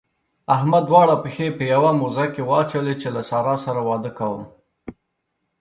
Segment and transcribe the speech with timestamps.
[0.55, 4.41] احمد دواړه پښې په يوه موزه کې واچولې چې له سارا سره واده کوم.